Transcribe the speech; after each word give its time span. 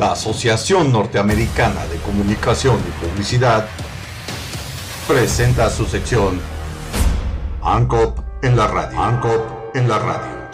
La 0.00 0.12
Asociación 0.12 0.92
Norteamericana 0.92 1.84
de 1.88 1.98
Comunicación 1.98 2.78
y 2.78 3.04
Publicidad 3.04 3.68
presenta 5.06 5.68
su 5.68 5.84
sección 5.84 6.40
ANCOP 7.62 8.18
en 8.42 8.56
la 8.56 8.66
radio. 8.66 8.98
ANCOP 8.98 9.76
en 9.76 9.88
la 9.90 9.98
radio. 9.98 10.50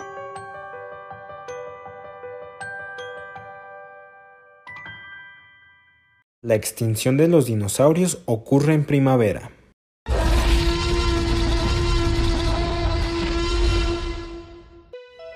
La 6.42 6.56
extinción 6.56 7.16
de 7.16 7.28
los 7.28 7.46
dinosaurios 7.46 8.24
ocurre 8.24 8.74
en 8.74 8.84
primavera. 8.84 9.55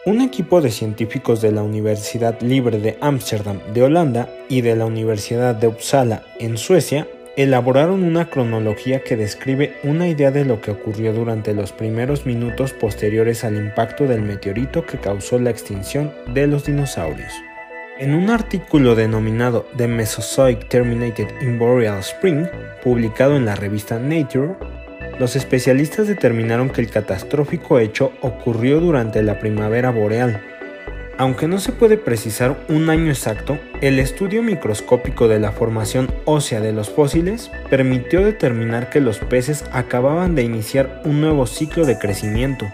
Un 0.06 0.22
equipo 0.22 0.62
de 0.62 0.70
científicos 0.70 1.42
de 1.42 1.52
la 1.52 1.62
Universidad 1.62 2.40
Libre 2.40 2.78
de 2.78 2.96
Ámsterdam 3.02 3.60
de 3.74 3.82
Holanda 3.82 4.30
y 4.48 4.62
de 4.62 4.74
la 4.74 4.86
Universidad 4.86 5.54
de 5.54 5.66
Uppsala 5.66 6.22
en 6.38 6.56
Suecia 6.56 7.06
elaboraron 7.36 8.02
una 8.02 8.30
cronología 8.30 9.04
que 9.04 9.18
describe 9.18 9.74
una 9.82 10.08
idea 10.08 10.30
de 10.30 10.46
lo 10.46 10.62
que 10.62 10.70
ocurrió 10.70 11.12
durante 11.12 11.52
los 11.52 11.72
primeros 11.72 12.24
minutos 12.24 12.72
posteriores 12.72 13.44
al 13.44 13.56
impacto 13.56 14.06
del 14.06 14.22
meteorito 14.22 14.86
que 14.86 14.96
causó 14.96 15.38
la 15.38 15.50
extinción 15.50 16.10
de 16.32 16.46
los 16.46 16.64
dinosaurios. 16.64 17.34
En 17.98 18.14
un 18.14 18.30
artículo 18.30 18.94
denominado 18.94 19.66
The 19.76 19.86
Mesozoic 19.86 20.66
Terminated 20.68 21.28
in 21.42 21.58
Boreal 21.58 21.98
Spring, 21.98 22.46
publicado 22.82 23.36
en 23.36 23.44
la 23.44 23.54
revista 23.54 23.98
Nature, 23.98 24.54
los 25.20 25.36
especialistas 25.36 26.08
determinaron 26.08 26.70
que 26.70 26.80
el 26.80 26.88
catastrófico 26.88 27.78
hecho 27.78 28.10
ocurrió 28.22 28.80
durante 28.80 29.22
la 29.22 29.38
primavera 29.38 29.90
boreal. 29.90 30.42
Aunque 31.18 31.46
no 31.46 31.60
se 31.60 31.72
puede 31.72 31.98
precisar 31.98 32.56
un 32.70 32.88
año 32.88 33.10
exacto, 33.10 33.58
el 33.82 33.98
estudio 33.98 34.42
microscópico 34.42 35.28
de 35.28 35.38
la 35.38 35.52
formación 35.52 36.10
ósea 36.24 36.60
de 36.60 36.72
los 36.72 36.88
fósiles 36.88 37.50
permitió 37.68 38.24
determinar 38.24 38.88
que 38.88 39.02
los 39.02 39.18
peces 39.18 39.66
acababan 39.72 40.34
de 40.34 40.42
iniciar 40.42 41.02
un 41.04 41.20
nuevo 41.20 41.46
ciclo 41.46 41.84
de 41.84 41.98
crecimiento, 41.98 42.66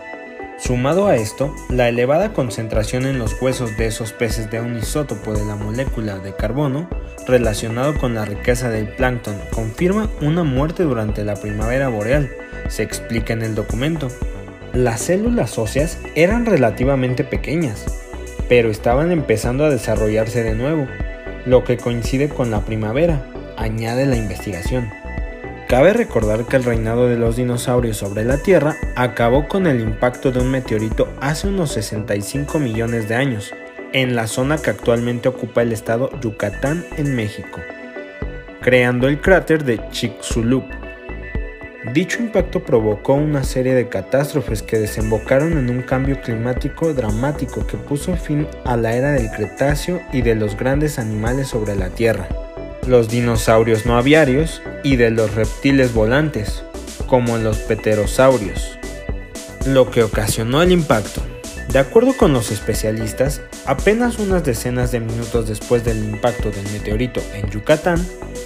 Sumado 0.59 1.07
a 1.07 1.17
esto, 1.17 1.55
la 1.69 1.91
elevada 1.91 2.33
concentración 2.33 3.05
en 3.05 3.19
los 3.19 3.41
huesos 3.43 3.77
de 3.77 3.87
esos 3.87 4.13
peces 4.13 4.51
de 4.51 4.59
un 4.59 4.79
isótopo 4.79 5.35
de 5.35 5.45
la 5.45 5.55
molécula 5.55 6.19
de 6.19 6.35
carbono 6.35 6.89
relacionado 7.27 7.95
con 7.99 8.15
la 8.15 8.25
riqueza 8.25 8.71
del 8.71 8.89
plancton 8.89 9.39
confirma 9.53 10.09
una 10.23 10.45
muerte 10.45 10.85
durante 10.85 11.25
la 11.25 11.35
primavera 11.35 11.89
boreal, 11.89 12.31
se 12.69 12.83
explica 12.83 13.33
en 13.33 13.43
el 13.43 13.55
documento. 13.55 14.09
Las 14.73 15.03
células 15.03 15.59
óseas 15.59 15.99
eran 16.15 16.47
relativamente 16.47 17.25
pequeñas, 17.25 17.85
pero 18.49 18.71
estaban 18.71 19.11
empezando 19.11 19.65
a 19.65 19.71
desarrollarse 19.71 20.43
de 20.43 20.55
nuevo, 20.55 20.87
lo 21.45 21.65
que 21.65 21.77
coincide 21.77 22.29
con 22.29 22.51
la 22.51 22.61
primavera, 22.61 23.27
añade 23.57 24.07
la 24.07 24.17
investigación. 24.17 24.91
Cabe 25.69 25.93
recordar 25.93 26.45
que 26.45 26.57
el 26.57 26.65
reinado 26.65 27.09
de 27.09 27.17
los 27.17 27.37
dinosaurios 27.37 27.97
sobre 27.97 28.25
la 28.25 28.39
Tierra 28.39 28.77
acabó 28.95 29.49
con 29.49 29.67
el 29.67 29.81
impacto 29.81 30.31
de 30.31 30.41
un 30.41 30.51
meteorito 30.51 31.09
hace 31.21 31.49
unos 31.49 31.73
65 31.73 32.61
millones 32.61 33.09
de 33.09 33.17
años, 33.17 33.53
en 33.93 34.15
la 34.15 34.29
zona 34.29 34.59
que 34.59 34.71
actualmente 34.71 35.29
ocupa 35.29 35.63
el 35.63 35.73
estado 35.73 36.11
Yucatán 36.21 36.85
en 36.97 37.17
México, 37.17 37.61
creando 38.61 39.09
el 39.09 39.21
cráter 39.21 39.65
de 39.65 39.81
Chicxulub. 39.91 40.65
Dicho 41.93 42.21
impacto 42.21 42.65
provocó 42.65 43.15
una 43.15 43.45
serie 43.45 43.75
de 43.75 43.89
catástrofes 43.89 44.63
que 44.63 44.79
desembocaron 44.79 45.57
en 45.57 45.71
un 45.71 45.83
cambio 45.83 46.21
climático 46.21 46.93
dramático 46.95 47.67
que 47.67 47.77
puso 47.77 48.17
fin 48.17 48.47
a 48.65 48.77
la 48.77 48.95
era 48.95 49.13
del 49.13 49.31
Cretáceo 49.31 50.01
y 50.13 50.23
de 50.23 50.35
los 50.35 50.57
grandes 50.57 50.99
animales 50.99 51.49
sobre 51.49 51.77
la 51.77 51.91
Tierra 51.91 52.29
los 52.87 53.09
dinosaurios 53.09 53.85
no 53.85 53.97
aviarios 53.99 54.63
y 54.85 54.97
de 54.97 55.11
los 55.11 55.35
reptiles 55.35 55.93
volantes, 55.93 56.63
como 57.07 57.37
los 57.37 57.59
pterosaurios, 57.59 58.79
lo 59.67 59.91
que 59.91 60.03
ocasionó 60.03 60.63
el 60.63 60.73
impacto. 60.73 61.21
De 61.69 61.81
acuerdo 61.81 62.17
con 62.17 62.33
los 62.33 62.53
especialistas, 62.53 63.43
apenas 63.67 64.19
unas 64.19 64.45
decenas 64.45 64.93
de 64.93 65.01
minutos 65.01 65.49
después 65.49 65.85
del 65.85 65.99
impacto 65.99 66.51
del 66.51 66.65
meteorito 66.73 67.21
en 67.35 67.51
Yucatán, 67.51 68.05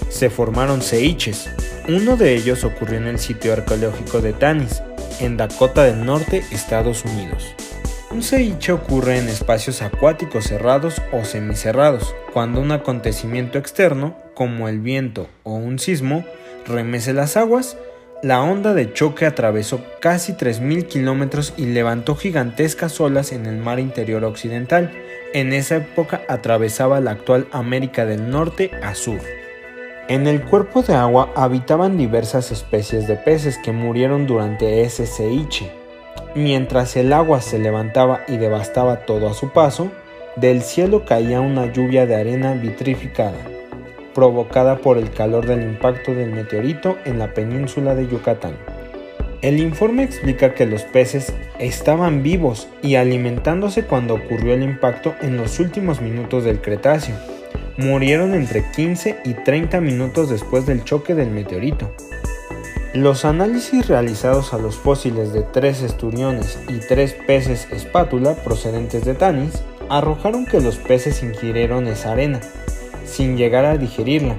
se 0.08 0.30
formaron 0.30 0.80
ceíches. 0.80 1.50
Uno 1.92 2.16
de 2.16 2.36
ellos 2.36 2.62
ocurrió 2.62 2.98
en 2.98 3.08
el 3.08 3.18
sitio 3.18 3.52
arqueológico 3.52 4.20
de 4.20 4.32
Tanis, 4.32 4.80
en 5.18 5.36
Dakota 5.36 5.82
del 5.82 6.06
Norte, 6.06 6.44
Estados 6.52 7.04
Unidos. 7.04 7.52
Un 8.12 8.22
ceviche 8.22 8.70
ocurre 8.70 9.18
en 9.18 9.28
espacios 9.28 9.82
acuáticos 9.82 10.44
cerrados 10.44 11.02
o 11.10 11.24
semicerrados, 11.24 12.14
cuando 12.32 12.60
un 12.60 12.70
acontecimiento 12.70 13.58
externo, 13.58 14.16
como 14.34 14.68
el 14.68 14.78
viento 14.78 15.26
o 15.42 15.54
un 15.54 15.80
sismo, 15.80 16.24
remece 16.64 17.12
las 17.12 17.36
aguas, 17.36 17.76
la 18.22 18.40
onda 18.40 18.72
de 18.72 18.92
choque 18.92 19.26
atravesó 19.26 19.84
casi 20.00 20.34
3.000 20.34 20.86
kilómetros 20.86 21.54
y 21.56 21.66
levantó 21.66 22.14
gigantescas 22.14 23.00
olas 23.00 23.32
en 23.32 23.46
el 23.46 23.56
mar 23.56 23.80
interior 23.80 24.22
occidental. 24.22 24.92
En 25.34 25.52
esa 25.52 25.78
época 25.78 26.22
atravesaba 26.28 27.00
la 27.00 27.10
actual 27.10 27.48
América 27.50 28.06
del 28.06 28.30
Norte 28.30 28.70
a 28.80 28.94
sur. 28.94 29.18
En 30.10 30.26
el 30.26 30.42
cuerpo 30.42 30.82
de 30.82 30.92
agua 30.94 31.30
habitaban 31.36 31.96
diversas 31.96 32.50
especies 32.50 33.06
de 33.06 33.14
peces 33.14 33.58
que 33.58 33.70
murieron 33.70 34.26
durante 34.26 34.80
ese 34.80 35.06
ceviche. 35.06 35.70
Mientras 36.34 36.96
el 36.96 37.12
agua 37.12 37.40
se 37.40 37.60
levantaba 37.60 38.22
y 38.26 38.36
devastaba 38.36 39.06
todo 39.06 39.28
a 39.28 39.34
su 39.34 39.52
paso, 39.52 39.92
del 40.34 40.62
cielo 40.62 41.04
caía 41.04 41.40
una 41.40 41.72
lluvia 41.72 42.06
de 42.06 42.16
arena 42.16 42.54
vitrificada, 42.54 43.38
provocada 44.12 44.78
por 44.78 44.98
el 44.98 45.12
calor 45.12 45.46
del 45.46 45.62
impacto 45.62 46.12
del 46.12 46.32
meteorito 46.32 46.96
en 47.04 47.20
la 47.20 47.32
península 47.32 47.94
de 47.94 48.08
Yucatán. 48.08 48.56
El 49.42 49.60
informe 49.60 50.02
explica 50.02 50.54
que 50.54 50.66
los 50.66 50.82
peces 50.82 51.32
estaban 51.60 52.24
vivos 52.24 52.66
y 52.82 52.96
alimentándose 52.96 53.84
cuando 53.84 54.14
ocurrió 54.14 54.54
el 54.54 54.64
impacto 54.64 55.14
en 55.22 55.36
los 55.36 55.60
últimos 55.60 56.00
minutos 56.00 56.42
del 56.42 56.60
Cretáceo. 56.60 57.14
Murieron 57.80 58.34
entre 58.34 58.62
15 58.62 59.20
y 59.24 59.32
30 59.32 59.80
minutos 59.80 60.28
después 60.28 60.66
del 60.66 60.84
choque 60.84 61.14
del 61.14 61.30
meteorito. 61.30 61.90
Los 62.92 63.24
análisis 63.24 63.88
realizados 63.88 64.52
a 64.52 64.58
los 64.58 64.76
fósiles 64.76 65.32
de 65.32 65.40
tres 65.40 65.80
esturiones 65.80 66.58
y 66.68 66.80
tres 66.80 67.14
peces 67.26 67.68
espátula 67.72 68.34
procedentes 68.34 69.06
de 69.06 69.14
Tanis 69.14 69.62
arrojaron 69.88 70.44
que 70.44 70.60
los 70.60 70.76
peces 70.76 71.22
ingirieron 71.22 71.86
esa 71.88 72.12
arena, 72.12 72.40
sin 73.06 73.38
llegar 73.38 73.64
a 73.64 73.78
digerirla, 73.78 74.36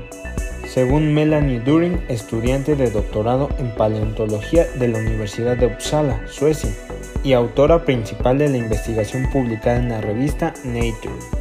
según 0.67 1.11
Melanie 1.11 1.61
During, 1.61 1.99
estudiante 2.09 2.75
de 2.75 2.91
doctorado 2.91 3.49
en 3.57 3.71
paleontología 3.71 4.67
de 4.75 4.87
la 4.87 4.99
Universidad 4.99 5.57
de 5.57 5.65
Uppsala, 5.65 6.27
Suecia, 6.27 6.69
y 7.23 7.33
autora 7.33 7.85
principal 7.85 8.37
de 8.37 8.49
la 8.49 8.57
investigación 8.57 9.31
publicada 9.31 9.77
en 9.77 9.89
la 9.89 9.99
revista 9.99 10.53
Nature. 10.63 11.40